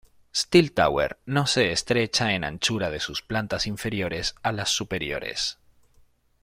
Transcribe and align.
Steel 0.35 0.71
Tower 0.71 1.19
no 1.27 1.45
se 1.45 1.71
estrecha 1.71 2.33
en 2.33 2.43
anchura 2.43 2.89
de 2.89 2.99
sus 2.99 3.21
plantas 3.21 3.67
inferiores 3.67 4.33
a 4.41 4.51
las 4.51 4.71
superiores. 4.71 5.59